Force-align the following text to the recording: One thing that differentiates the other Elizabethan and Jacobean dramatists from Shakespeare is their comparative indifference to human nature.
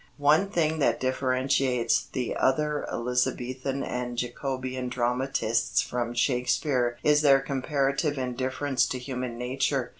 One 0.17 0.49
thing 0.49 0.79
that 0.79 0.99
differentiates 0.99 2.07
the 2.11 2.35
other 2.35 2.87
Elizabethan 2.91 3.83
and 3.83 4.17
Jacobean 4.17 4.89
dramatists 4.89 5.83
from 5.83 6.15
Shakespeare 6.15 6.97
is 7.03 7.21
their 7.21 7.39
comparative 7.39 8.17
indifference 8.17 8.87
to 8.87 8.97
human 8.97 9.37
nature. 9.37 9.89